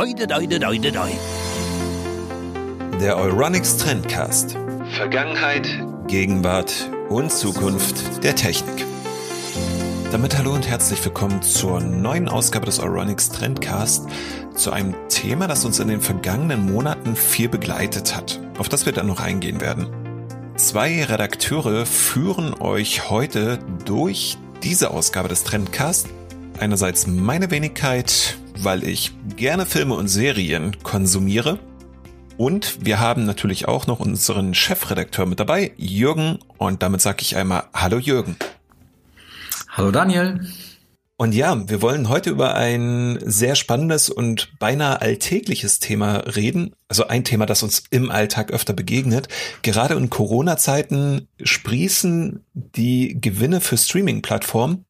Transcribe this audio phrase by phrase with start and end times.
[0.00, 1.18] Oide, oide, oide, oide.
[3.00, 4.56] Der Euronics Trendcast.
[4.96, 5.66] Vergangenheit,
[6.06, 8.84] Gegenwart und Zukunft der Technik.
[10.12, 14.06] Damit hallo und herzlich willkommen zur neuen Ausgabe des Euronics Trendcast
[14.54, 18.92] zu einem Thema, das uns in den vergangenen Monaten viel begleitet hat, auf das wir
[18.92, 19.88] dann noch eingehen werden.
[20.54, 26.06] Zwei Redakteure führen euch heute durch diese Ausgabe des Trendcast.
[26.60, 31.58] Einerseits meine Wenigkeit, weil ich gerne Filme und Serien konsumiere.
[32.36, 36.38] Und wir haben natürlich auch noch unseren Chefredakteur mit dabei, Jürgen.
[36.56, 38.36] Und damit sage ich einmal Hallo Jürgen.
[39.70, 40.40] Hallo Daniel.
[41.20, 46.76] Und ja, wir wollen heute über ein sehr spannendes und beinahe alltägliches Thema reden.
[46.86, 49.26] Also ein Thema, das uns im Alltag öfter begegnet.
[49.62, 54.84] Gerade in Corona-Zeiten sprießen die Gewinne für Streaming-Plattformen.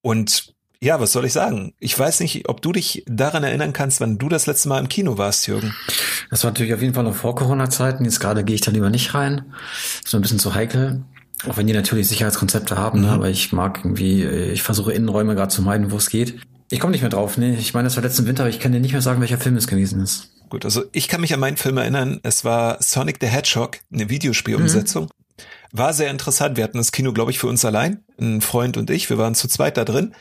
[0.00, 1.74] Und ja, was soll ich sagen?
[1.78, 4.88] Ich weiß nicht, ob du dich daran erinnern kannst, wann du das letzte Mal im
[4.88, 5.74] Kino warst, Jürgen.
[6.30, 8.04] Das war natürlich auf jeden Fall noch vor Corona-Zeiten.
[8.04, 9.52] Jetzt gerade gehe ich da lieber nicht rein.
[10.04, 11.04] Ist ein bisschen zu heikel.
[11.48, 13.06] Auch wenn die natürlich Sicherheitskonzepte haben, ne?
[13.06, 13.12] mhm.
[13.12, 13.16] ne?
[13.16, 16.40] aber ich mag irgendwie, ich versuche Innenräume gerade zu meiden, wo es geht.
[16.70, 17.56] Ich komme nicht mehr drauf, ne?
[17.56, 19.56] Ich meine, das war letzten Winter, aber ich kann dir nicht mehr sagen, welcher Film
[19.56, 20.30] es gewesen ist.
[20.48, 22.20] Gut, also ich kann mich an meinen Film erinnern.
[22.22, 25.04] Es war Sonic the Hedgehog, eine Videospielumsetzung.
[25.04, 25.08] Mhm.
[25.72, 26.56] War sehr interessant.
[26.56, 29.10] Wir hatten das Kino, glaube ich, für uns allein, ein Freund und ich.
[29.10, 30.14] Wir waren zu zweit da drin.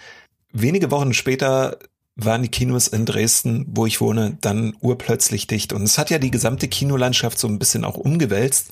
[0.58, 1.80] Wenige Wochen später
[2.16, 5.74] waren die Kinos in Dresden, wo ich wohne, dann urplötzlich dicht.
[5.74, 8.72] Und es hat ja die gesamte Kinolandschaft so ein bisschen auch umgewälzt,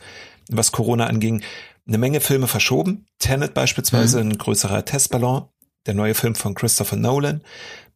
[0.49, 1.41] was Corona anging
[1.85, 3.05] eine Menge Filme verschoben.
[3.19, 4.31] Tenet beispielsweise, mhm.
[4.31, 5.49] ein größerer Testballon.
[5.85, 7.41] Der neue Film von Christopher Nolan.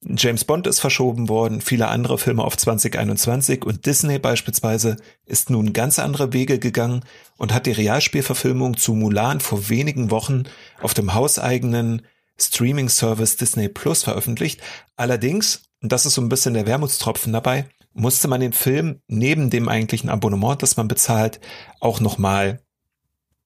[0.03, 5.71] James Bond ist verschoben worden, viele andere Filme auf 2021 und Disney beispielsweise ist nun
[5.71, 7.03] ganz andere Wege gegangen
[7.37, 10.43] und hat die Realspielverfilmung zu Mulan vor wenigen Wochen
[10.81, 12.03] auf dem hauseigenen
[12.39, 14.61] Streaming-Service Disney Plus veröffentlicht.
[14.95, 19.49] Allerdings, und das ist so ein bisschen der Wermutstropfen dabei, musste man den Film neben
[19.49, 21.39] dem eigentlichen Abonnement, das man bezahlt,
[21.79, 22.59] auch nochmal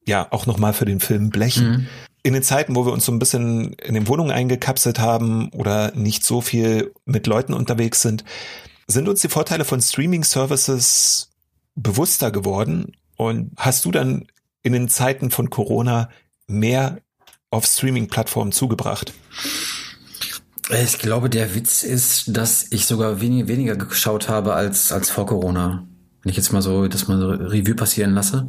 [0.05, 1.69] ja auch nochmal für den Film blechen.
[1.69, 1.87] Mhm.
[2.23, 5.91] In den Zeiten, wo wir uns so ein bisschen in den Wohnungen eingekapselt haben oder
[5.95, 8.23] nicht so viel mit Leuten unterwegs sind,
[8.87, 11.31] sind uns die Vorteile von Streaming-Services
[11.75, 12.95] bewusster geworden.
[13.15, 14.27] Und hast du dann
[14.63, 16.09] in den Zeiten von Corona
[16.47, 16.99] mehr
[17.51, 19.13] auf Streaming-Plattformen zugebracht?
[20.83, 25.25] Ich glaube, der Witz ist, dass ich sogar wenig, weniger geschaut habe als, als vor
[25.25, 25.83] Corona.
[26.23, 28.47] Wenn ich jetzt mal so das mal so Revue passieren lasse.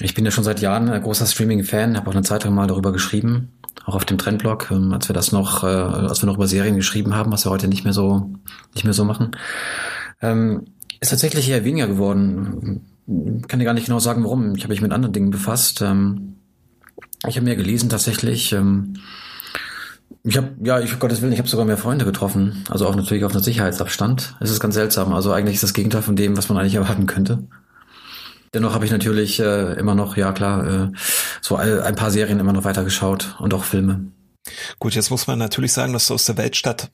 [0.00, 2.66] Ich bin ja schon seit Jahren ein großer Streaming-Fan, habe auch eine Zeit lang mal
[2.66, 3.52] darüber geschrieben,
[3.84, 6.76] auch auf dem Trendblog, ähm, als wir das noch, äh, als wir noch über Serien
[6.76, 8.30] geschrieben haben, was wir heute nicht mehr so,
[8.74, 9.30] nicht mehr so machen.
[10.20, 10.66] Ähm,
[11.00, 12.82] ist tatsächlich eher weniger geworden.
[13.46, 14.54] Kann dir gar nicht genau sagen, warum.
[14.56, 15.80] Ich habe mich mit anderen Dingen befasst.
[15.82, 16.35] Ähm,
[17.28, 18.54] ich habe mehr gelesen tatsächlich.
[20.24, 22.64] Ich habe, ja, ich Gottes Willen, ich habe sogar mehr Freunde getroffen.
[22.68, 24.36] Also auch natürlich auf einem Sicherheitsabstand.
[24.40, 25.12] Es ist ganz seltsam.
[25.12, 27.44] Also eigentlich ist das Gegenteil von dem, was man eigentlich erwarten könnte.
[28.54, 30.88] Dennoch habe ich natürlich äh, immer noch, ja klar, äh,
[31.40, 34.06] so ein paar Serien immer noch weitergeschaut und auch Filme.
[34.78, 36.90] Gut, jetzt muss man natürlich sagen, dass du aus der Weltstadt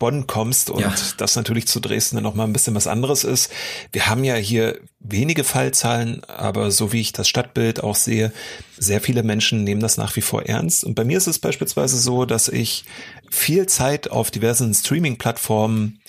[0.00, 0.92] Bonn kommst und ja.
[1.16, 3.52] das natürlich zu Dresden noch mal ein bisschen was anderes ist.
[3.92, 8.32] Wir haben ja hier wenige Fallzahlen, aber so wie ich das Stadtbild auch sehe,
[8.76, 10.82] sehr viele Menschen nehmen das nach wie vor ernst.
[10.84, 12.84] Und bei mir ist es beispielsweise so, dass ich
[13.30, 16.00] viel Zeit auf diversen Streaming-Plattformen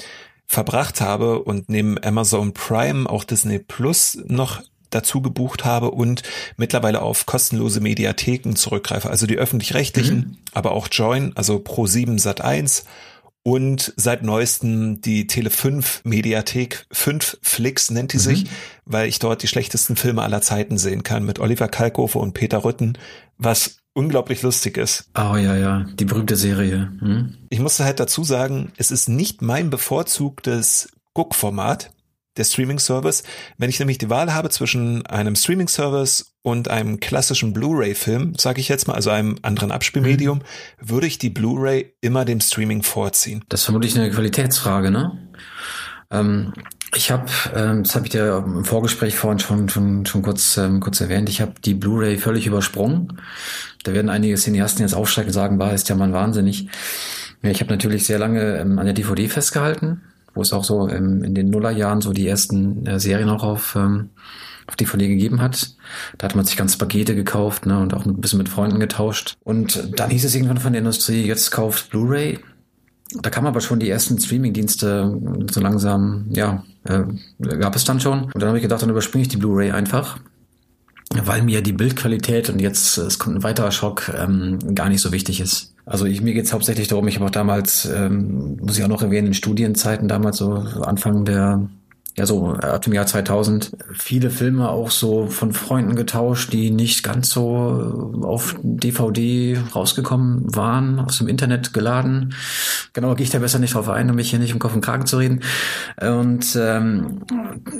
[0.48, 6.24] verbracht habe und neben Amazon Prime auch Disney Plus noch dazu gebucht habe und
[6.58, 10.38] mittlerweile auf kostenlose Mediatheken zurückgreife, also die öffentlich-rechtlichen, mhm.
[10.54, 12.86] aber auch Join, also Pro7 Sat 1
[13.48, 18.22] und seit neuestem die Tele 5 Mediathek 5 Flix nennt die mhm.
[18.22, 18.46] sich,
[18.86, 22.66] weil ich dort die schlechtesten Filme aller Zeiten sehen kann mit Oliver Kalkofe und Peter
[22.66, 22.98] Rütten,
[23.38, 25.12] was unglaublich lustig ist.
[25.16, 26.92] Oh ja, ja, die berühmte Serie.
[27.00, 27.38] Hm?
[27.50, 31.92] Ich musste halt dazu sagen, es ist nicht mein bevorzugtes Guckformat,
[32.38, 33.24] der Streaming-Service.
[33.58, 38.70] Wenn ich nämlich die Wahl habe zwischen einem Streaming-Service und einem klassischen Blu-ray-Film, sage ich
[38.70, 40.90] jetzt mal, also einem anderen Abspielmedium, mhm.
[40.90, 43.44] würde ich die Blu-ray immer dem Streaming vorziehen.
[43.50, 45.18] Das ist vermutlich eine Qualitätsfrage, ne?
[46.12, 46.54] Ähm,
[46.96, 50.80] ich habe, ähm, das habe ich dir im Vorgespräch vorhin schon schon schon kurz ähm,
[50.80, 51.30] kurz erwähnt.
[51.30, 53.20] Ich habe die Blu-ray völlig übersprungen.
[53.84, 56.70] Da werden einige Cineasten jetzt aufsteigen und sagen, war ist ja mal wahnsinnig.
[57.42, 60.02] Ich habe natürlich sehr lange ähm, an der DVD festgehalten,
[60.36, 63.76] wo es auch so ähm, in den Nullerjahren so die ersten äh, Serien auch auf
[63.76, 64.10] ähm,
[64.68, 65.76] auf DVD gegeben hat.
[66.18, 69.36] Da hat man sich ganz Pakete gekauft ne, und auch ein bisschen mit Freunden getauscht.
[69.44, 72.40] Und dann hieß es irgendwann von der Industrie, jetzt kauft Blu-ray.
[73.22, 75.22] Da kamen aber schon die ersten Streaming-Dienste
[75.52, 77.04] so langsam, ja, äh,
[77.40, 78.24] gab es dann schon.
[78.24, 80.18] Und dann habe ich gedacht, dann überspringe ich die Blu-ray einfach,
[81.14, 85.12] weil mir die Bildqualität und jetzt, es kommt ein weiterer Schock, ähm, gar nicht so
[85.12, 85.75] wichtig ist.
[85.86, 89.04] Also ich, mir geht's hauptsächlich darum, ich habe auch damals, ähm, muss ich auch noch
[89.04, 91.70] erwähnen, in Studienzeiten damals so Anfang der
[92.18, 97.04] ja so ab dem Jahr 2000 viele Filme auch so von Freunden getauscht, die nicht
[97.04, 102.34] ganz so auf DVD rausgekommen waren, aus dem Internet geladen.
[102.94, 104.82] Genau, gehe ich da besser nicht drauf ein, um mich hier nicht im Kopf und
[104.82, 105.42] Kragen zu reden.
[106.02, 107.22] Und ähm,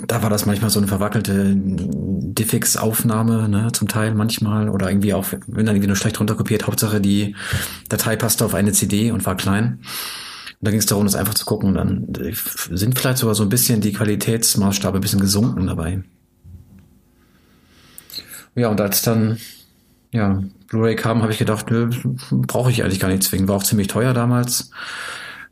[0.06, 5.24] da war das manchmal so eine verwackelte Diffix-Aufnahme, ne, zum Teil manchmal, oder irgendwie auch,
[5.46, 7.34] wenn dann irgendwie nur schlecht runterkopiert, Hauptsache die
[7.88, 9.80] Datei passte auf eine CD und war klein.
[10.60, 11.74] Und da ging es darum, das einfach zu gucken.
[11.74, 12.08] dann
[12.70, 16.02] sind vielleicht sogar so ein bisschen die Qualitätsmaßstabe ein bisschen gesunken dabei.
[18.54, 19.38] Ja, und als dann
[20.12, 21.90] ja, Blu-ray kam, habe ich gedacht, nö,
[22.30, 23.48] brauche ich eigentlich gar nicht zwingen.
[23.48, 24.70] War auch ziemlich teuer damals.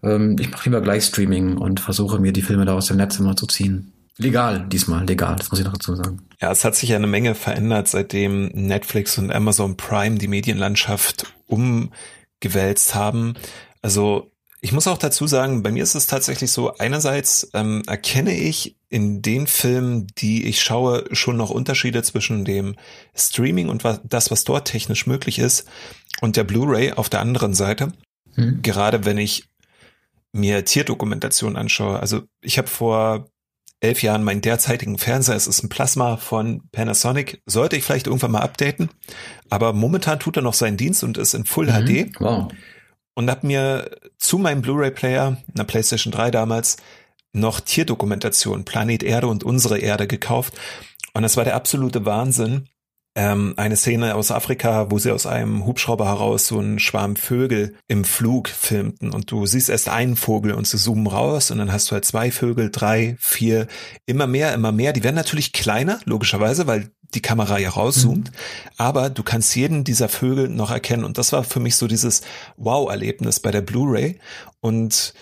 [0.03, 3.19] Ähm, ich mache lieber gleich Streaming und versuche mir die Filme da aus dem Netz
[3.19, 3.93] immer zu ziehen.
[4.17, 6.23] Legal, diesmal, legal, das muss ich noch dazu sagen.
[6.41, 11.35] Ja, es hat sich ja eine Menge verändert, seitdem Netflix und Amazon Prime die Medienlandschaft
[11.47, 13.35] umgewälzt haben.
[13.83, 14.31] Also
[14.65, 18.79] ich muss auch dazu sagen, bei mir ist es tatsächlich so, einerseits ähm, erkenne ich
[18.89, 22.75] in den Filmen, die ich schaue, schon noch Unterschiede zwischen dem
[23.15, 25.69] Streaming und was, das, was dort technisch möglich ist
[26.23, 27.93] und der Blu-ray auf der anderen Seite.
[28.37, 28.63] Mhm.
[28.63, 29.45] Gerade wenn ich
[30.33, 32.01] mir Tierdokumentation anschaue.
[32.01, 33.29] Also ich habe vor
[33.81, 38.33] elf Jahren meinen derzeitigen Fernseher, es ist ein Plasma von Panasonic, sollte ich vielleicht irgendwann
[38.33, 38.89] mal updaten,
[39.51, 41.85] aber momentan tut er noch seinen Dienst und ist in Full mhm.
[41.85, 42.19] HD.
[42.19, 42.49] Wow
[43.15, 46.77] und habe mir zu meinem Blu-ray-Player, einer PlayStation 3 damals,
[47.33, 50.55] noch Tierdokumentation, Planet Erde und unsere Erde gekauft.
[51.15, 52.69] Und das war der absolute Wahnsinn.
[53.17, 57.77] Ähm, eine Szene aus Afrika, wo sie aus einem Hubschrauber heraus so einen Schwarm Vögel
[57.87, 61.71] im Flug filmten und du siehst erst einen Vogel und sie zoomen raus und dann
[61.71, 63.69] hast du halt zwei Vögel, drei, vier,
[64.07, 64.93] immer mehr, immer mehr.
[64.93, 68.37] Die werden natürlich kleiner, logischerweise, weil die Kamera ja rauszoomt, mhm.
[68.79, 72.23] aber du kannst jeden dieser Vögel noch erkennen und das war für mich so dieses
[72.57, 74.19] Wow-Erlebnis bei der Blu-ray
[74.61, 75.15] und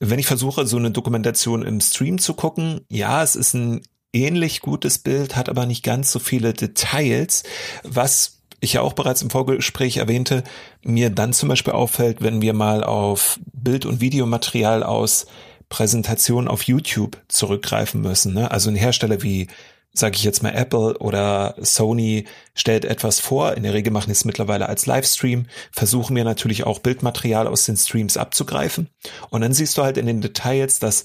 [0.00, 3.82] wenn ich versuche, so eine Dokumentation im Stream zu gucken, ja, es ist ein
[4.12, 7.42] ähnlich gutes Bild, hat aber nicht ganz so viele Details,
[7.82, 10.42] was ich ja auch bereits im Vorgespräch erwähnte,
[10.82, 15.26] mir dann zum Beispiel auffällt, wenn wir mal auf Bild- und Videomaterial aus
[15.68, 18.34] Präsentationen auf YouTube zurückgreifen müssen.
[18.34, 18.50] Ne?
[18.50, 19.48] Also ein Hersteller wie
[19.92, 24.24] sage ich jetzt mal Apple oder Sony stellt etwas vor, in der Regel machen es
[24.24, 28.88] mittlerweile als Livestream, versuchen mir natürlich auch Bildmaterial aus den Streams abzugreifen
[29.30, 31.04] und dann siehst du halt in den Details, dass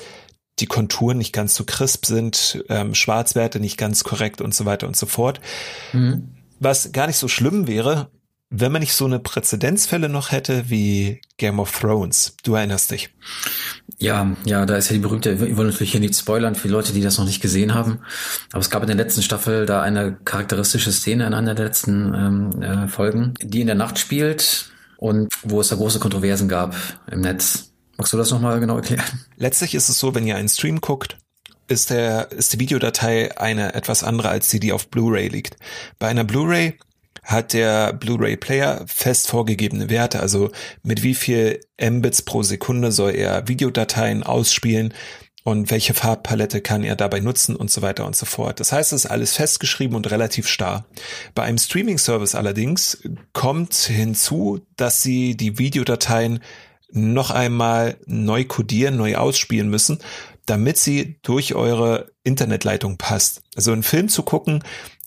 [0.60, 4.88] die Konturen nicht ganz so crisp sind, ähm, Schwarzwerte nicht ganz korrekt und so weiter
[4.88, 5.42] und so fort.
[5.94, 6.30] Mhm.
[6.60, 8.10] Was gar nicht so schlimm wäre,
[8.56, 12.36] wenn man nicht so eine Präzedenzfälle noch hätte wie Game of Thrones.
[12.44, 13.10] Du erinnerst dich.
[13.98, 16.94] Ja, ja, da ist ja die berühmte, ich wollte natürlich hier nicht spoilern für Leute,
[16.94, 18.00] die das noch nicht gesehen haben,
[18.52, 22.14] aber es gab in der letzten Staffel da eine charakteristische Szene in einer der letzten
[22.14, 26.76] ähm, äh, Folgen, die in der Nacht spielt und wo es da große Kontroversen gab
[27.10, 27.73] im Netz.
[27.98, 29.04] Magst du das nochmal genau erklären?
[29.38, 31.18] Letztlich ist es so, wenn ihr einen Stream guckt,
[31.68, 35.58] ist der, ist die Videodatei eine etwas andere als die, die auf Blu-ray liegt.
[36.00, 36.78] Bei einer Blu-ray
[37.24, 40.52] hat der Blu-ray-Player fest vorgegebene Werte, also
[40.82, 44.94] mit wie viel Mbits pro Sekunde soll er Videodateien ausspielen
[45.44, 48.60] und welche Farbpalette kann er dabei nutzen und so weiter und so fort.
[48.60, 50.86] Das heißt, es ist alles festgeschrieben und relativ starr.
[51.36, 52.98] Bei einem Streaming-Service allerdings
[53.34, 56.40] kommt hinzu, dass sie die Videodateien
[56.94, 60.00] noch einmal neu codieren, neu ausspielen müssen,
[60.46, 63.42] damit sie durch eure Internetleitung passt.
[63.56, 64.64] Also einen Film zu gucken,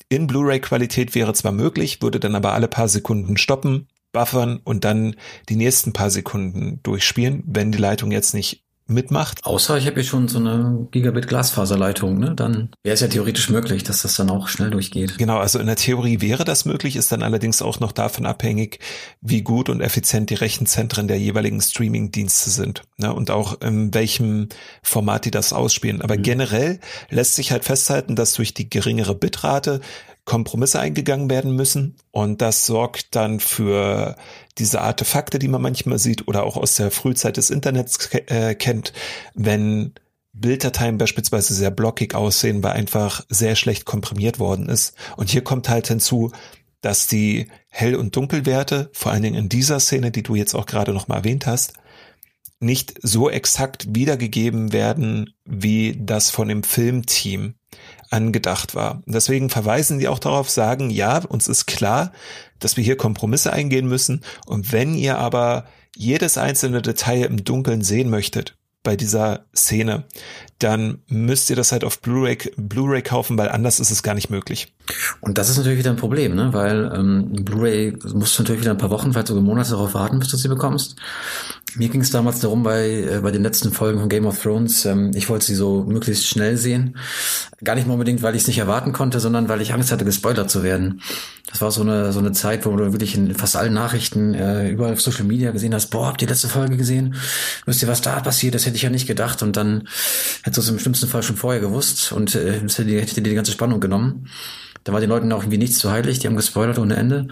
[0.09, 5.16] in Blu-ray-Qualität wäre zwar möglich, würde dann aber alle paar Sekunden stoppen, buffern und dann
[5.49, 9.45] die nächsten paar Sekunden durchspielen, wenn die Leitung jetzt nicht mitmacht.
[9.45, 12.35] Außer ich habe hier schon so eine Gigabit Glasfaserleitung, ne?
[12.35, 15.19] Dann wäre es ja theoretisch möglich, dass das dann auch schnell durchgeht.
[15.19, 18.78] Genau, also in der Theorie wäre das möglich, ist dann allerdings auch noch davon abhängig,
[19.21, 23.12] wie gut und effizient die Rechenzentren der jeweiligen Streaming-Dienste sind ne?
[23.12, 24.49] und auch in welchem
[24.83, 26.00] Format die das ausspielen.
[26.00, 26.23] Aber mhm.
[26.23, 29.81] generell lässt sich halt festhalten, dass durch die geringere Bitrate
[30.26, 34.16] Kompromisse eingegangen werden müssen und das sorgt dann für
[34.59, 38.92] diese Artefakte, die man manchmal sieht oder auch aus der Frühzeit des Internets äh, kennt,
[39.35, 39.95] wenn
[40.33, 44.95] Bilddateien beispielsweise sehr blockig aussehen, weil einfach sehr schlecht komprimiert worden ist.
[45.16, 46.33] Und hier kommt halt hinzu,
[46.83, 50.66] dass die Hell- und Dunkelwerte, vor allen Dingen in dieser Szene, die du jetzt auch
[50.66, 51.73] gerade nochmal erwähnt hast,
[52.59, 57.54] nicht so exakt wiedergegeben werden, wie das von dem Filmteam
[58.11, 59.03] angedacht war.
[59.07, 62.13] Deswegen verweisen die auch darauf, sagen, ja, uns ist klar,
[62.59, 64.23] dass wir hier Kompromisse eingehen müssen.
[64.47, 70.05] Und wenn ihr aber jedes einzelne Detail im Dunkeln sehen möchtet, bei dieser Szene,
[70.61, 74.31] dann müsst ihr das halt auf Blu-ray Blu-ray kaufen, weil anders ist es gar nicht
[74.31, 74.73] möglich.
[75.21, 76.53] Und das ist natürlich wieder ein Problem, ne?
[76.53, 80.21] weil ähm, Blu-ray musst du natürlich wieder ein paar Wochen, vielleicht sogar Monate darauf warten,
[80.21, 80.95] bis du sie bekommst.
[81.76, 84.87] Mir ging es damals darum, bei, äh, bei den letzten Folgen von Game of Thrones,
[84.87, 86.97] ähm, ich wollte sie so möglichst schnell sehen.
[87.62, 90.04] Gar nicht mal unbedingt, weil ich es nicht erwarten konnte, sondern weil ich Angst hatte,
[90.04, 91.02] gespoilert zu werden.
[91.50, 94.71] Das war so eine, so eine Zeit, wo du wirklich in fast allen Nachrichten, äh,
[94.71, 97.14] überall auf Social Media gesehen hast, boah, habt ihr letzte Folge gesehen?
[97.66, 98.54] Wisst ihr, was da passiert?
[98.54, 99.42] Das hätte ich ja nicht gedacht.
[99.42, 99.87] Und dann
[100.42, 103.52] hättest du es im schlimmsten Fall schon vorher gewusst und äh, hätte dir die ganze
[103.52, 104.28] Spannung genommen.
[104.85, 107.26] Da war den Leuten auch irgendwie nichts zu heilig, die haben gespoilert ohne Ende.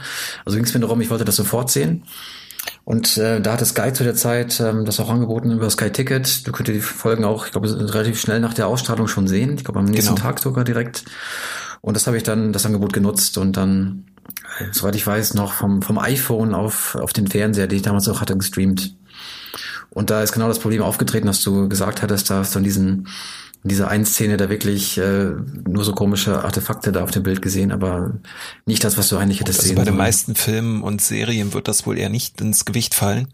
[0.45, 2.03] Also ging es mir darum, ich wollte das sofort sehen.
[2.85, 6.47] Und äh, da hatte Sky zu der Zeit ähm, das auch angeboten über Sky Ticket.
[6.47, 9.55] Du könntest die Folgen auch, ich glaube, relativ schnell nach der Ausstrahlung schon sehen.
[9.55, 10.27] Ich glaube, am nächsten genau.
[10.27, 11.05] Tag sogar direkt.
[11.81, 14.05] Und das habe ich dann, das Angebot genutzt und dann,
[14.59, 18.07] äh, soweit ich weiß, noch vom, vom iPhone auf, auf den Fernseher, den ich damals
[18.09, 18.95] auch hatte, gestreamt.
[19.89, 23.09] Und da ist genau das Problem aufgetreten, dass du gesagt hattest, da hast du diesen
[23.65, 25.33] in dieser einen Szene da wirklich äh,
[25.67, 28.13] nur so komische Artefakte da auf dem Bild gesehen, aber
[28.67, 31.67] nicht das, was du eigentlich hättest also sehen Bei den meisten Filmen und Serien wird
[31.67, 33.29] das wohl eher nicht ins Gewicht fallen,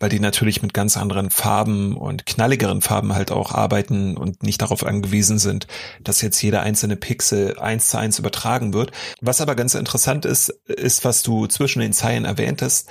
[0.00, 4.62] weil die natürlich mit ganz anderen Farben und knalligeren Farben halt auch arbeiten und nicht
[4.62, 5.66] darauf angewiesen sind,
[6.02, 8.92] dass jetzt jeder einzelne Pixel eins zu eins übertragen wird.
[9.20, 12.88] Was aber ganz interessant ist, ist, was du zwischen den Zeilen erwähntest,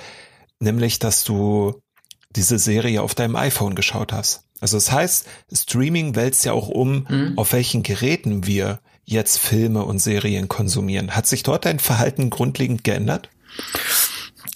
[0.60, 1.82] nämlich, dass du
[2.30, 4.45] diese Serie auf deinem iPhone geschaut hast.
[4.60, 7.32] Also das heißt, Streaming wälzt ja auch um, mhm.
[7.36, 11.14] auf welchen Geräten wir jetzt Filme und Serien konsumieren.
[11.14, 13.28] Hat sich dort dein Verhalten grundlegend geändert?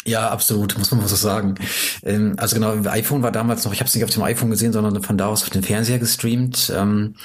[0.07, 1.57] Ja, absolut, muss man mal so sagen.
[2.03, 4.73] Ähm, also genau, iPhone war damals noch, ich habe es nicht auf dem iPhone gesehen,
[4.73, 6.73] sondern von da aus auf den Fernseher gestreamt.
[6.75, 7.17] Ähm,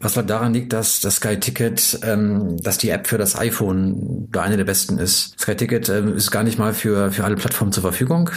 [0.00, 4.28] was halt daran liegt, dass das Sky Ticket, ähm, dass die App für das iPhone
[4.32, 5.38] da eine der besten ist.
[5.38, 8.30] Sky Ticket ist gar nicht mal für, für alle Plattformen zur Verfügung,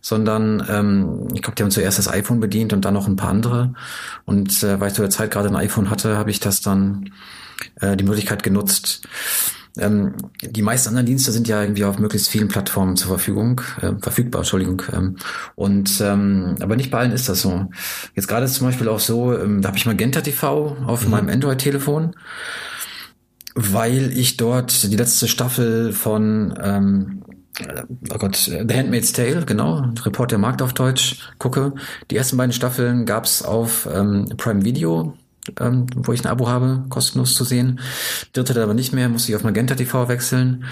[0.00, 3.30] sondern ähm, ich glaube, die haben zuerst das iPhone bedient und dann noch ein paar
[3.30, 3.74] andere.
[4.26, 7.10] Und äh, weil ich zu der Zeit gerade ein iPhone hatte, habe ich das dann
[7.80, 9.02] äh, die Möglichkeit genutzt,
[9.78, 13.92] ähm, die meisten anderen Dienste sind ja irgendwie auf möglichst vielen Plattformen zur Verfügung, äh,
[14.00, 14.82] verfügbar, Entschuldigung.
[14.92, 15.16] Ähm,
[15.54, 17.66] und ähm, aber nicht bei allen ist das so.
[18.14, 21.10] Jetzt gerade ist zum Beispiel auch so, ähm, da habe ich Magenta TV auf mhm.
[21.10, 22.14] meinem Android-Telefon,
[23.54, 27.22] weil ich dort die letzte Staffel von ähm,
[28.12, 31.72] oh Gott, The Handmaid's Tale, genau, Report der Markt auf Deutsch, gucke.
[32.10, 35.14] Die ersten beiden Staffeln gab's auf ähm, Prime Video
[35.60, 37.80] ähm, wo ich ein Abo habe, kostenlos zu sehen.
[38.32, 40.64] Dritte dann aber nicht mehr, muss ich auf Magenta TV wechseln.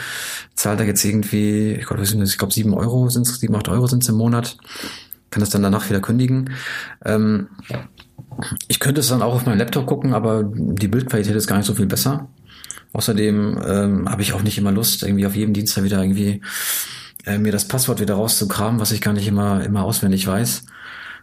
[0.54, 3.86] Zahlt da jetzt irgendwie, ich glaube, ich glaube sieben Euro sind es, sieben, acht Euro
[3.86, 4.56] sind es im Monat.
[5.30, 6.50] Kann das dann danach wieder kündigen.
[7.04, 7.48] Ähm,
[8.68, 11.66] ich könnte es dann auch auf meinem Laptop gucken, aber die Bildqualität ist gar nicht
[11.66, 12.28] so viel besser.
[12.92, 16.40] Außerdem ähm, habe ich auch nicht immer Lust, irgendwie auf jedem Dienst wieder irgendwie
[17.26, 20.64] äh, mir das Passwort wieder rauszukramen, was ich gar nicht immer, immer auswendig weiß.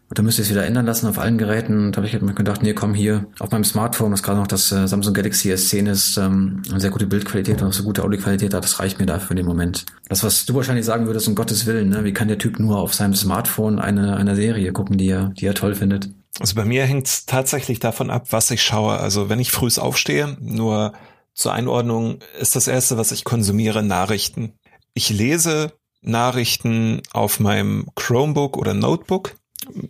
[0.10, 1.88] Und dann müsste ich es wieder ändern lassen auf allen Geräten.
[1.88, 4.48] Und da habe ich mir gedacht, nee, komm hier auf meinem Smartphone, das gerade noch
[4.48, 8.03] das äh, Samsung Galaxy S10 ist, ähm, eine sehr gute Bildqualität und auch so gute
[8.03, 9.86] Audioqualität, das reicht mir dafür für den Moment.
[10.10, 12.03] Das, was du wahrscheinlich sagen würdest, um Gottes Willen, ne?
[12.03, 15.45] wie kann der Typ nur auf seinem Smartphone eine, eine Serie gucken, die er, die
[15.45, 16.10] er toll findet?
[16.39, 18.98] Also bei mir hängt es tatsächlich davon ab, was ich schaue.
[18.98, 20.93] Also wenn ich früh aufstehe, nur
[21.33, 24.53] zur Einordnung ist das erste, was ich konsumiere, Nachrichten.
[24.93, 29.36] Ich lese Nachrichten auf meinem Chromebook oder Notebook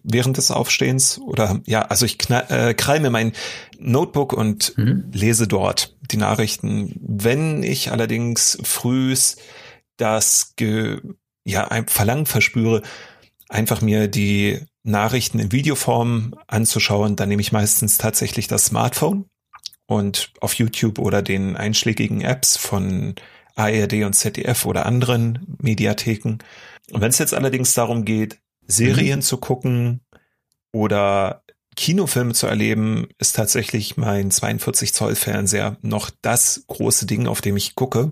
[0.04, 3.34] während des Aufstehens oder ja, also ich knall, äh, krall mir mein
[3.80, 5.06] Notebook und mhm.
[5.12, 6.96] lese dort die Nachrichten.
[7.02, 9.38] Wenn ich allerdings frühs
[9.98, 11.02] das ge,
[11.46, 12.82] ja, ein Verlangen verspüre,
[13.50, 19.26] einfach mir die Nachrichten in Videoform anzuschauen, dann nehme ich meistens tatsächlich das Smartphone
[19.86, 23.16] und auf YouTube oder den einschlägigen Apps von
[23.56, 26.40] ARD und ZDF oder anderen Mediatheken.
[26.92, 29.24] Und wenn es jetzt allerdings darum geht, Serien mhm.
[29.24, 30.02] zu gucken
[30.72, 31.44] oder
[31.76, 37.58] Kinofilme zu erleben, ist tatsächlich mein 42 Zoll Fernseher noch das große Ding, auf dem
[37.58, 38.12] ich gucke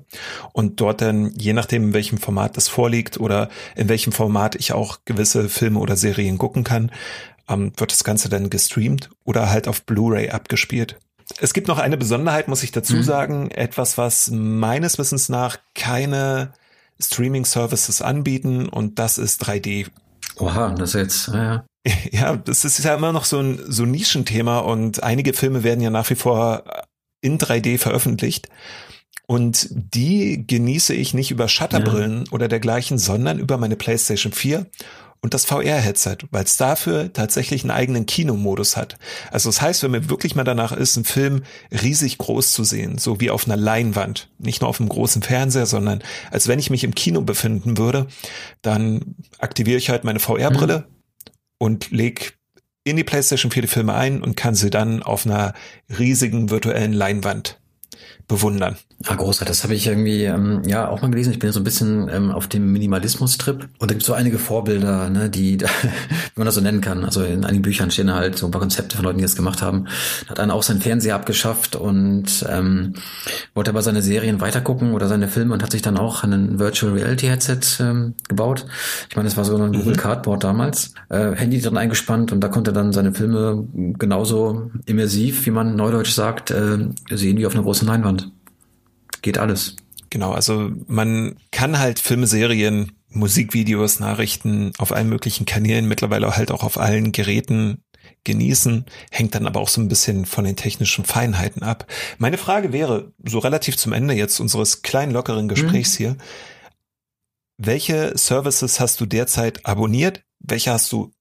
[0.53, 4.73] und dort dann, je nachdem, in welchem Format das vorliegt oder in welchem Format ich
[4.73, 6.91] auch gewisse Filme oder Serien gucken kann,
[7.47, 10.97] ähm, wird das Ganze dann gestreamt oder halt auf Blu-ray abgespielt.
[11.39, 13.03] Es gibt noch eine Besonderheit, muss ich dazu mhm.
[13.03, 16.53] sagen, etwas, was meines Wissens nach keine
[16.99, 19.87] Streaming-Services anbieten und das ist 3D
[20.41, 21.65] Oha, das ist jetzt, ja.
[22.11, 25.81] Ja, das ist ja immer noch so ein, so ein Nischenthema und einige Filme werden
[25.81, 26.63] ja nach wie vor
[27.21, 28.49] in 3D veröffentlicht.
[29.27, 32.31] Und die genieße ich nicht über Shutterbrillen ja.
[32.31, 34.65] oder dergleichen, sondern über meine PlayStation 4
[35.21, 38.97] und das VR-Headset, weil es dafür tatsächlich einen eigenen Kinomodus hat.
[39.29, 42.97] Also das heißt, wenn mir wirklich mal danach ist, einen Film riesig groß zu sehen,
[42.97, 46.71] so wie auf einer Leinwand, nicht nur auf einem großen Fernseher, sondern als wenn ich
[46.71, 48.07] mich im Kino befinden würde,
[48.63, 51.31] dann aktiviere ich halt meine VR-Brille mhm.
[51.59, 52.37] und leg
[52.83, 55.53] in die PlayStation 4 die Filme ein und kann sie dann auf einer
[55.99, 57.61] riesigen virtuellen Leinwand
[58.31, 58.77] bewundern.
[59.05, 59.47] Ja, großartig.
[59.47, 61.33] Das habe ich irgendwie ähm, ja auch mal gelesen.
[61.33, 63.67] Ich bin ja so ein bisschen ähm, auf dem Minimalismus-Trip.
[63.77, 65.65] Und da gibt es so einige Vorbilder, ne, die, wie
[66.37, 67.03] man das so nennen kann.
[67.03, 69.61] Also in einigen Büchern stehen halt so ein paar Konzepte von Leuten, die das gemacht
[69.61, 69.87] haben.
[70.29, 72.93] Hat dann auch seinen Fernseher abgeschafft und ähm,
[73.53, 76.93] wollte aber seine Serien weitergucken oder seine Filme und hat sich dann auch einen Virtual
[76.93, 78.65] Reality Headset ähm, gebaut.
[79.09, 79.97] Ich meine, das war so ein Google mhm.
[79.97, 80.93] Cardboard damals.
[81.09, 86.13] Äh, Handy dann eingespannt und da konnte dann seine Filme genauso immersiv, wie man neudeutsch
[86.13, 86.77] sagt, äh,
[87.09, 88.20] sehen wie auf einer großen Leinwand
[89.21, 89.75] geht alles.
[90.09, 96.51] Genau, also man kann halt Filme, Serien, Musikvideos, Nachrichten auf allen möglichen Kanälen, mittlerweile halt
[96.51, 97.83] auch auf allen Geräten
[98.23, 101.87] genießen, hängt dann aber auch so ein bisschen von den technischen Feinheiten ab.
[102.17, 105.97] Meine Frage wäre, so relativ zum Ende jetzt unseres kleinen lockeren Gesprächs mhm.
[105.97, 106.17] hier,
[107.57, 110.23] welche Services hast du derzeit abonniert?
[110.39, 111.11] Welche hast du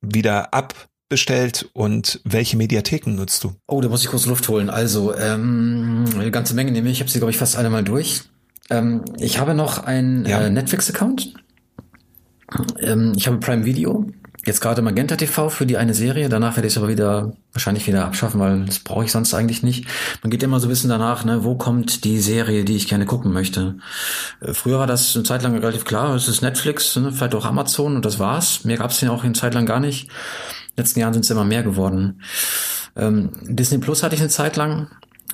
[0.00, 0.74] wieder ab
[1.08, 3.52] bestellt und welche Mediatheken nutzt du?
[3.66, 4.70] Oh, da muss ich kurz Luft holen.
[4.70, 6.94] Also, ähm, eine ganze Menge nämlich.
[6.94, 8.22] Ich habe sie, glaube ich, fast alle mal durch.
[8.70, 10.40] Ähm, ich habe noch einen ja.
[10.40, 11.34] äh, Netflix-Account.
[12.80, 14.06] Ähm, ich habe Prime Video.
[14.46, 16.28] Jetzt gerade Magenta TV für die eine Serie.
[16.28, 19.62] Danach werde ich es aber wieder wahrscheinlich wieder abschaffen, weil das brauche ich sonst eigentlich
[19.62, 19.86] nicht.
[20.22, 23.06] Man geht immer so ein bisschen danach, ne, wo kommt die Serie, die ich gerne
[23.06, 23.76] gucken möchte.
[24.40, 27.46] Äh, früher war das eine Zeit lang relativ klar, es ist Netflix, ne, vielleicht auch
[27.46, 28.64] Amazon und das war's.
[28.64, 30.10] Mehr gab es ja auch eine Zeit lang gar nicht
[30.76, 32.22] letzten Jahren sind es immer mehr geworden.
[32.96, 34.88] Ähm, Disney Plus hatte ich eine Zeit lang,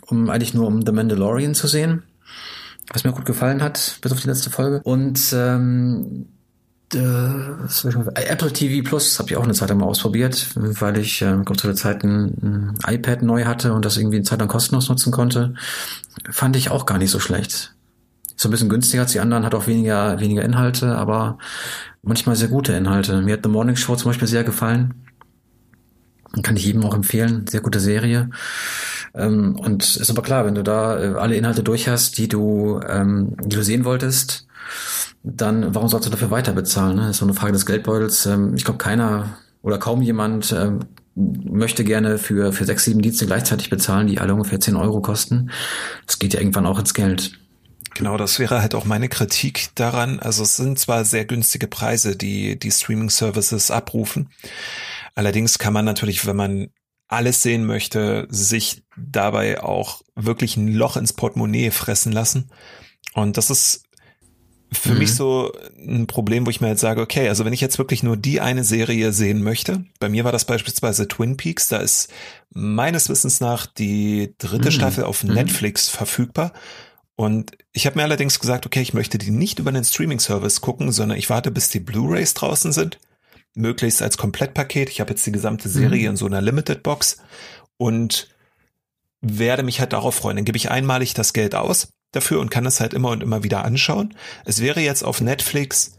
[0.07, 2.03] um eigentlich nur um The Mandalorian zu sehen,
[2.93, 4.81] was mir gut gefallen hat, bis auf die letzte Folge.
[4.83, 6.27] Und ähm,
[6.95, 6.99] äh,
[8.25, 11.67] Apple TV Plus habe ich auch eine Zeit lang mal ausprobiert, weil ich äh, zu
[11.67, 15.13] der Zeit ein, ein, iPad neu hatte und das irgendwie eine Zeit lang kostenlos nutzen
[15.13, 15.55] konnte.
[16.31, 17.75] Fand ich auch gar nicht so schlecht.
[18.37, 21.39] So ein bisschen günstiger als die anderen, hat auch weniger, weniger Inhalte, aber
[22.03, 23.21] manchmal sehr gute Inhalte.
[23.21, 24.95] Mir hat The Morning Show zum Beispiel sehr gefallen.
[26.43, 27.47] Kann ich jedem auch empfehlen.
[27.49, 28.31] Sehr gute Serie.
[29.15, 32.81] Ähm, und ist aber klar, wenn du da äh, alle Inhalte durch hast, die du,
[32.89, 34.47] ähm, die du sehen wolltest,
[35.23, 36.97] dann warum sollst du dafür weiter bezahlen?
[36.97, 37.03] Ne?
[37.03, 38.27] Das ist so eine Frage des Geldbeutels.
[38.27, 40.81] Ähm, ich glaube, keiner oder kaum jemand ähm,
[41.15, 45.51] möchte gerne für, für sechs, sieben Dienste gleichzeitig bezahlen, die alle ungefähr zehn Euro kosten.
[46.07, 47.33] Das geht ja irgendwann auch ins Geld.
[47.95, 50.21] Genau, das wäre halt auch meine Kritik daran.
[50.21, 54.29] Also es sind zwar sehr günstige Preise, die die Streaming-Services abrufen.
[55.15, 56.69] Allerdings kann man natürlich, wenn man
[57.11, 62.51] alles sehen möchte, sich dabei auch wirklich ein Loch ins Portemonnaie fressen lassen.
[63.15, 63.83] Und das ist
[64.73, 64.99] für mhm.
[64.99, 68.05] mich so ein Problem, wo ich mir jetzt sage, okay, also wenn ich jetzt wirklich
[68.05, 72.13] nur die eine Serie sehen möchte, bei mir war das beispielsweise Twin Peaks, da ist
[72.51, 74.73] meines Wissens nach die dritte mhm.
[74.73, 75.35] Staffel auf mhm.
[75.35, 76.53] Netflix verfügbar.
[77.17, 80.93] Und ich habe mir allerdings gesagt, okay, ich möchte die nicht über den Streaming-Service gucken,
[80.93, 83.01] sondern ich warte, bis die Blu-rays draußen sind
[83.55, 84.91] möglichst als Komplettpaket.
[84.91, 86.11] Ich habe jetzt die gesamte Serie mhm.
[86.11, 87.19] in so einer Limited Box
[87.77, 88.29] und
[89.21, 90.37] werde mich halt darauf freuen.
[90.37, 93.43] Dann gebe ich einmalig das Geld aus dafür und kann es halt immer und immer
[93.45, 94.15] wieder anschauen.
[94.45, 95.97] Es wäre jetzt auf Netflix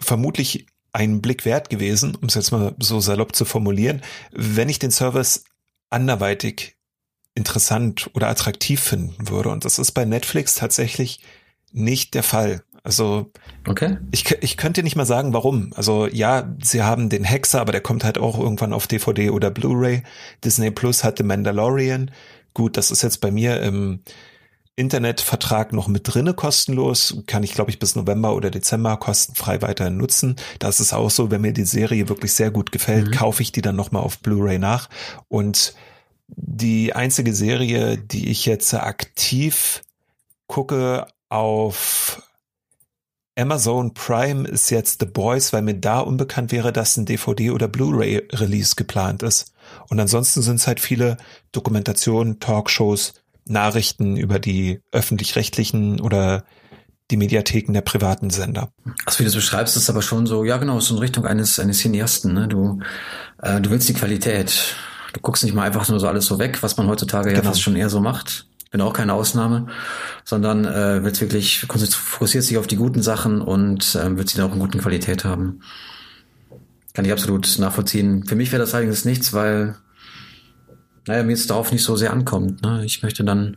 [0.00, 4.02] vermutlich einen Blick wert gewesen, um es jetzt mal so salopp zu formulieren,
[4.32, 5.44] wenn ich den Service
[5.90, 6.76] anderweitig
[7.34, 9.50] interessant oder attraktiv finden würde.
[9.50, 11.20] Und das ist bei Netflix tatsächlich
[11.72, 12.62] nicht der Fall.
[12.82, 13.30] Also
[13.66, 13.98] okay.
[14.10, 15.72] ich, ich könnte nicht mal sagen, warum.
[15.74, 19.50] Also ja, sie haben den Hexer, aber der kommt halt auch irgendwann auf DVD oder
[19.50, 20.02] Blu-ray.
[20.44, 22.10] Disney Plus hat The Mandalorian.
[22.54, 24.00] Gut, das ist jetzt bei mir im
[24.76, 27.22] Internetvertrag noch mit drinne kostenlos.
[27.26, 30.36] Kann ich, glaube ich, bis November oder Dezember kostenfrei weiterhin nutzen.
[30.60, 33.12] Das ist auch so, wenn mir die Serie wirklich sehr gut gefällt, mhm.
[33.12, 34.88] kaufe ich die dann nochmal auf Blu-ray nach.
[35.26, 35.74] Und
[36.28, 39.82] die einzige Serie, die ich jetzt aktiv
[40.46, 42.22] gucke auf
[43.38, 47.68] Amazon Prime ist jetzt The Boys, weil mir da unbekannt wäre, dass ein DVD- oder
[47.68, 49.52] Blu-ray-Release geplant ist.
[49.88, 51.18] Und ansonsten sind es halt viele
[51.52, 53.14] Dokumentationen, Talkshows,
[53.46, 56.44] Nachrichten über die öffentlich-rechtlichen oder
[57.12, 58.72] die Mediatheken der privaten Sender.
[59.06, 61.60] Also wie du es beschreibst, ist aber schon so, ja genau, so in Richtung eines,
[61.60, 62.34] eines Cineasten.
[62.34, 62.48] Ne?
[62.48, 62.80] Du,
[63.40, 64.74] äh, du willst die Qualität.
[65.12, 67.42] Du guckst nicht mal einfach nur so alles so weg, was man heutzutage genau.
[67.42, 69.66] ja fast schon eher so macht bin auch keine Ausnahme,
[70.24, 74.48] sondern äh, wird wirklich fokussiert sich auf die guten Sachen und äh, wird sie dann
[74.48, 75.60] auch in guten Qualität haben.
[76.94, 78.24] Kann ich absolut nachvollziehen.
[78.24, 79.76] Für mich wäre das allerdings nichts, weil
[81.06, 82.62] naja, mir jetzt darauf nicht so sehr ankommt.
[82.62, 82.84] Ne?
[82.84, 83.56] Ich möchte dann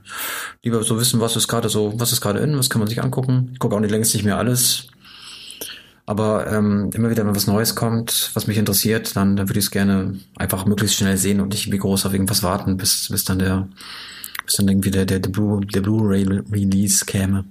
[0.64, 3.04] lieber so wissen, was ist gerade so, was ist gerade in, was kann man sich
[3.04, 3.50] angucken.
[3.52, 4.88] Ich gucke auch nicht längst nicht mehr alles.
[6.06, 9.66] Aber ähm, immer wieder, wenn was Neues kommt, was mich interessiert, dann, dann würde ich
[9.66, 13.24] es gerne einfach möglichst schnell sehen und nicht wie groß auf irgendwas warten, bis, bis
[13.24, 13.68] dann der
[14.52, 17.46] bis dann irgendwie der, der, der, Blu, der Blu-ray-Release käme.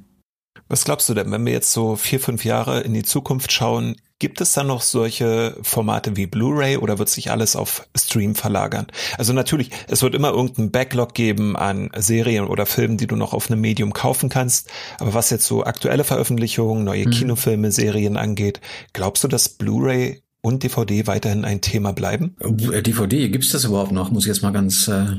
[0.69, 3.97] Was glaubst du denn, wenn wir jetzt so vier, fünf Jahre in die Zukunft schauen,
[4.21, 8.87] Gibt es da noch solche Formate wie Blu-ray oder wird sich alles auf Stream verlagern?
[9.17, 13.33] Also natürlich, es wird immer irgendeinen Backlog geben an Serien oder Filmen, die du noch
[13.33, 14.69] auf einem Medium kaufen kannst.
[14.99, 17.13] Aber was jetzt so aktuelle Veröffentlichungen, neue mhm.
[17.13, 18.61] Kinofilme, Serien angeht,
[18.93, 22.37] glaubst du, dass Blu-ray und DVD weiterhin ein Thema bleiben?
[22.41, 24.11] DVD, äh, gibt's das überhaupt noch?
[24.11, 25.17] Muss ich jetzt mal ganz äh,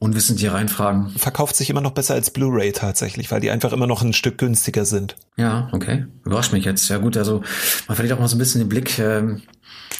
[0.00, 1.10] unwissend hier reinfragen.
[1.10, 4.38] Verkauft sich immer noch besser als Blu-ray tatsächlich, weil die einfach immer noch ein Stück
[4.38, 5.14] günstiger sind.
[5.36, 6.06] Ja, okay.
[6.24, 6.88] Überrascht mich jetzt.
[6.88, 7.42] Ja gut, also
[7.86, 9.42] man verliert auch mal so ein bisschen den Blick ähm,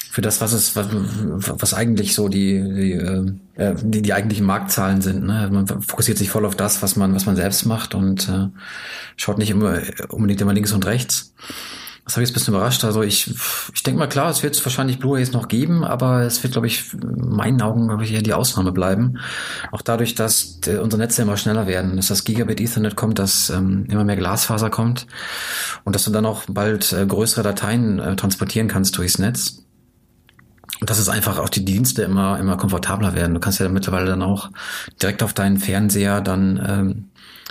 [0.09, 5.01] für das, was es, was, was eigentlich so die, die, äh, die, die eigentlichen Marktzahlen
[5.01, 5.23] sind.
[5.23, 5.47] Ne?
[5.51, 8.47] Man fokussiert sich voll auf das, was man, was man selbst macht und äh,
[9.17, 11.35] schaut nicht immer unbedingt immer links und rechts.
[12.05, 12.83] Das habe ich jetzt ein bisschen überrascht.
[12.83, 13.31] Also ich,
[13.73, 16.93] ich denke mal klar, es wird wahrscheinlich Blu-rays noch geben, aber es wird, glaube ich,
[16.93, 19.19] in meinen Augen, glaube ich, eher die Ausnahme bleiben.
[19.71, 23.85] Auch dadurch, dass unsere Netze immer schneller werden, dass das Gigabit Ethernet kommt, dass ähm,
[23.87, 25.05] immer mehr Glasfaser kommt
[25.83, 29.63] und dass du dann auch bald äh, größere Dateien äh, transportieren kannst durchs Netz.
[30.79, 33.35] Und dass es einfach auch die Dienste immer, immer komfortabler werden.
[33.35, 34.49] Du kannst ja mittlerweile dann auch
[34.99, 37.09] direkt auf deinen Fernseher dann ähm,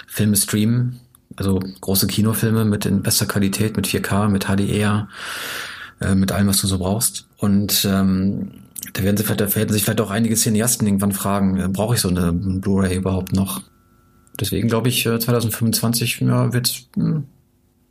[0.08, 0.98] Filme streamen
[1.40, 5.08] also große Kinofilme mit in bester Qualität, mit 4K, mit HDR,
[6.00, 7.26] äh, mit allem, was du so brauchst.
[7.38, 8.52] Und ähm,
[8.92, 11.94] da werden, sie vielleicht, da werden sich vielleicht auch einige Cineasten irgendwann fragen, äh, brauche
[11.94, 13.62] ich so eine Blu-ray überhaupt noch?
[14.38, 17.24] Deswegen glaube ich, 2025 äh, ja, wird hm,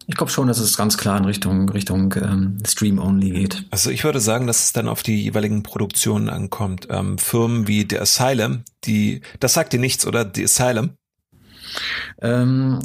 [0.10, 3.66] ich glaube schon, dass es ganz klar in Richtung Richtung ähm, Stream-only geht.
[3.70, 6.88] Also ich würde sagen, dass es dann auf die jeweiligen Produktionen ankommt.
[6.90, 10.28] Ähm, Firmen wie The Asylum, die, das sagt dir nichts, oder?
[10.34, 10.96] The Asylum?
[12.22, 12.80] Ähm,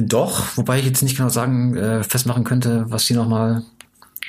[0.00, 3.62] doch, wobei ich jetzt nicht genau sagen, äh, festmachen könnte, was die nochmal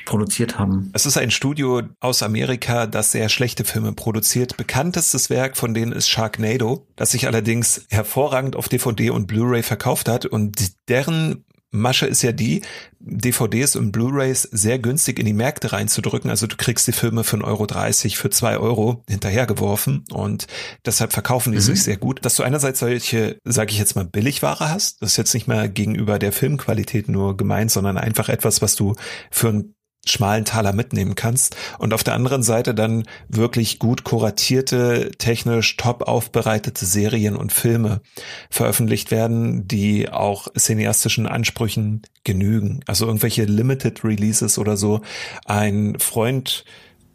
[0.07, 0.89] produziert haben.
[0.93, 4.57] Es ist ein Studio aus Amerika, das sehr schlechte Filme produziert.
[4.57, 10.07] Bekanntestes Werk von denen ist Sharknado, das sich allerdings hervorragend auf DVD und Blu-ray verkauft
[10.07, 12.61] hat und deren Masche ist ja die,
[12.99, 16.29] DVDs und Blu-rays sehr günstig in die Märkte reinzudrücken.
[16.29, 20.47] Also du kriegst die Filme für 1,30 Euro, für 2 Euro hinterhergeworfen und
[20.85, 21.63] deshalb verkaufen die mhm.
[21.63, 22.25] sich sehr gut.
[22.25, 25.67] Dass du einerseits solche, sage ich jetzt mal, Billigware hast, das ist jetzt nicht mehr
[25.69, 28.95] gegenüber der Filmqualität nur gemeint, sondern einfach etwas, was du
[29.31, 29.73] für ein
[30.09, 36.03] schmalen Taler mitnehmen kannst und auf der anderen Seite dann wirklich gut kuratierte, technisch top
[36.03, 38.01] aufbereitete Serien und Filme
[38.49, 42.81] veröffentlicht werden, die auch cineastischen Ansprüchen genügen.
[42.87, 45.01] Also irgendwelche Limited Releases oder so.
[45.45, 46.65] Ein Freund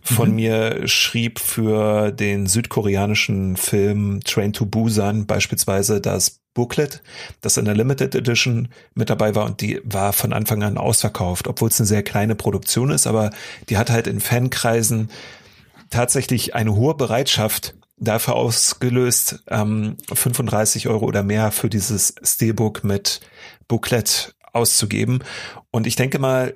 [0.02, 0.34] von mhm.
[0.34, 7.02] mir schrieb für den südkoreanischen Film Train to Busan beispielsweise das Booklet,
[7.40, 11.48] das in der Limited Edition mit dabei war und die war von Anfang an ausverkauft,
[11.48, 13.30] obwohl es eine sehr kleine Produktion ist, aber
[13.68, 15.10] die hat halt in Fankreisen
[15.90, 23.20] tatsächlich eine hohe Bereitschaft dafür ausgelöst, ähm, 35 Euro oder mehr für dieses Steelbook mit
[23.68, 25.22] Booklet auszugeben.
[25.70, 26.54] Und ich denke mal,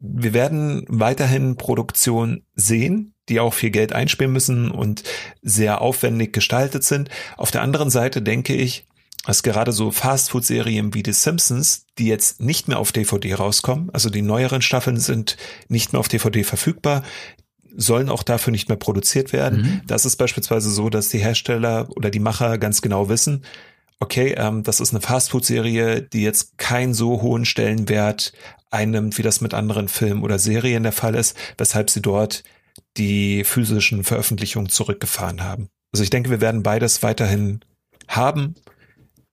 [0.00, 5.02] wir werden weiterhin Produktion sehen, die auch viel Geld einspielen müssen und
[5.42, 7.10] sehr aufwendig gestaltet sind.
[7.36, 8.87] Auf der anderen Seite denke ich,
[9.28, 14.08] dass gerade so Fastfood-Serien wie The Simpsons, die jetzt nicht mehr auf DVD rauskommen, also
[14.08, 15.36] die neueren Staffeln sind
[15.68, 17.02] nicht mehr auf DVD verfügbar,
[17.76, 19.60] sollen auch dafür nicht mehr produziert werden.
[19.60, 19.80] Mhm.
[19.86, 23.44] Das ist beispielsweise so, dass die Hersteller oder die Macher ganz genau wissen,
[24.00, 28.32] okay, ähm, das ist eine Fastfood-Serie, die jetzt keinen so hohen Stellenwert
[28.70, 32.44] einnimmt, wie das mit anderen Filmen oder Serien der Fall ist, weshalb sie dort
[32.96, 35.68] die physischen Veröffentlichungen zurückgefahren haben.
[35.92, 37.60] Also ich denke, wir werden beides weiterhin
[38.08, 38.54] haben.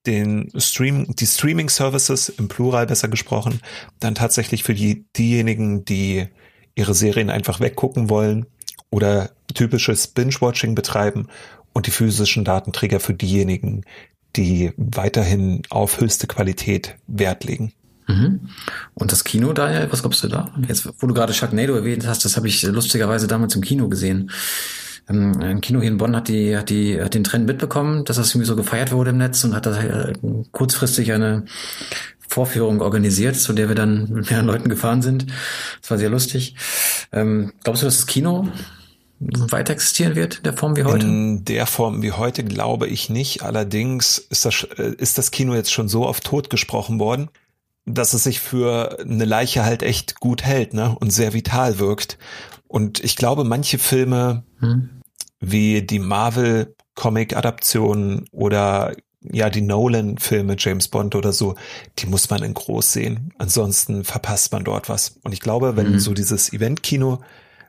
[0.06, 3.62] Den Stream, die Streaming Services im Plural besser gesprochen,
[4.00, 6.28] dann tatsächlich für die, diejenigen, die
[6.76, 8.46] ihre Serien einfach weggucken wollen
[8.90, 11.28] oder typisches Binge-Watching betreiben
[11.74, 13.84] und die physischen Datenträger für diejenigen,
[14.36, 17.74] die weiterhin auf höchste Qualität Wert legen.
[18.08, 18.50] Mhm.
[18.94, 20.54] Und das Kino, Daniel, was glaubst du da?
[20.68, 24.32] Jetzt, wo du gerade Sharknado erwähnt hast, das habe ich lustigerweise damals im Kino gesehen.
[25.10, 28.18] Ähm, ein Kino hier in Bonn hat die, hat die, hat den Trend mitbekommen, dass
[28.18, 30.14] das irgendwie so gefeiert wurde im Netz und hat da äh,
[30.52, 31.46] kurzfristig eine
[32.28, 35.28] Vorführung organisiert, zu der wir dann mit mehreren Leuten gefahren sind.
[35.82, 36.56] Das war sehr lustig.
[37.12, 38.50] Ähm, glaubst du, dass das Kino
[39.20, 41.06] weiter existieren wird, in der Form wie heute?
[41.06, 43.44] In der Form wie heute glaube ich nicht.
[43.44, 47.30] Allerdings ist das, äh, ist das Kino jetzt schon so oft totgesprochen worden,
[47.86, 50.96] dass es sich für eine Leiche halt echt gut hält, ne?
[51.00, 52.18] Und sehr vital wirkt.
[52.76, 54.90] Und ich glaube, manche Filme, hm.
[55.40, 61.56] wie die Marvel Comic-Adaptionen oder ja, die Nolan-Filme, James Bond oder so,
[62.00, 63.34] die muss man in groß sehen.
[63.38, 65.20] Ansonsten verpasst man dort was.
[65.24, 66.00] Und ich glaube, wenn mhm.
[66.00, 67.22] so dieses Event-Kino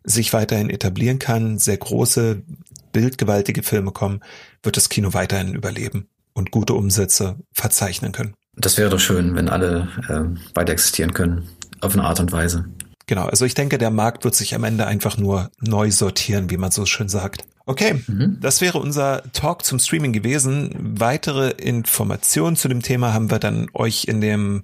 [0.03, 2.42] sich weiterhin etablieren kann, sehr große,
[2.90, 4.19] bildgewaltige Filme kommen,
[4.64, 8.35] wird das Kino weiterhin überleben und gute Umsätze verzeichnen können.
[8.57, 11.49] Das wäre doch schön, wenn alle äh, weiter existieren können,
[11.81, 12.64] auf eine Art und Weise.
[13.07, 16.57] Genau, also ich denke, der Markt wird sich am Ende einfach nur neu sortieren, wie
[16.57, 17.45] man so schön sagt.
[17.64, 18.38] Okay, mhm.
[18.40, 20.71] das wäre unser Talk zum Streaming gewesen.
[20.79, 24.62] Weitere Informationen zu dem Thema haben wir dann euch in dem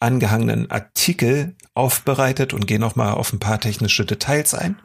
[0.00, 4.76] angehangenen Artikel aufbereitet und gehen nochmal auf ein paar technische Details ein.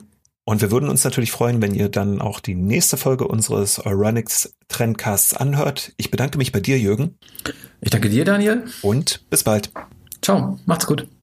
[0.46, 4.54] Und wir würden uns natürlich freuen, wenn ihr dann auch die nächste Folge unseres Euronics
[4.70, 5.92] Trendcasts anhört.
[5.98, 7.18] Ich bedanke mich bei dir, Jürgen.
[7.82, 8.64] Ich danke dir, Daniel.
[8.82, 9.72] Und bis bald.
[10.22, 11.08] Ciao, macht's gut.